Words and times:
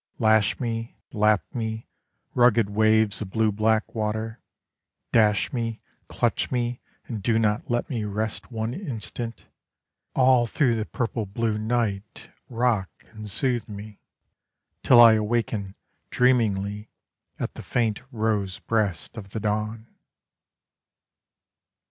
Lash 0.17 0.59
me, 0.59 0.97
lap 1.13 1.43
me, 1.53 1.87
rugged 2.33 2.71
waves 2.71 3.21
of 3.21 3.29
blue 3.29 3.51
black 3.51 3.93
water, 3.93 4.41
Dash 5.11 5.53
me, 5.53 5.79
clutch 6.07 6.49
me 6.49 6.81
and 7.05 7.21
do 7.21 7.37
not 7.37 7.69
let 7.69 7.87
me 7.87 8.03
rest 8.03 8.51
one 8.51 8.73
instant; 8.73 9.45
All 10.15 10.47
through 10.47 10.73
the 10.73 10.87
purple 10.87 11.27
blue 11.27 11.59
night 11.59 12.31
rock 12.49 12.89
and 13.09 13.29
soothe 13.29 13.69
me, 13.69 13.99
Till 14.81 14.99
I 14.99 15.13
awaken 15.13 15.75
dreamingly 16.09 16.89
at 17.37 17.53
the 17.53 17.61
faint 17.61 18.01
rose 18.11 18.57
breast 18.57 19.17
of 19.17 19.29
the 19.29 19.39
dawn. 19.39 19.85